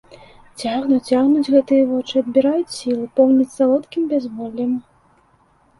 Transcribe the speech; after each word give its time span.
Цягнуць, 0.61 1.01
цягнуць 1.11 1.51
гэтыя 1.55 1.83
вочы, 1.91 2.15
адбіраюць 2.23 2.75
сілы, 2.79 3.05
поўняць 3.21 3.49
салодкім 3.59 4.01
бязволлем. 4.17 4.71